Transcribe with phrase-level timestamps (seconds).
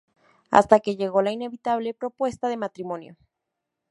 [0.49, 3.17] Hasta que llegó la inevitable propuesta de matrimonio.